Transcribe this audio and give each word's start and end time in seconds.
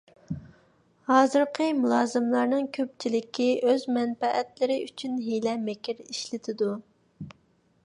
ھازىرقى 1.09 1.67
مۇلازىملارنىڭ 1.81 2.65
كۆپچىلىكى 2.79 3.47
ئۆز 3.69 3.85
مەنپەئەتلىرى 3.99 4.81
ئۈچۈن 4.87 5.23
ھىيلە- 5.29 5.57
مىكىر 5.69 6.05
ئىشلىتىدۇ. 6.09 6.75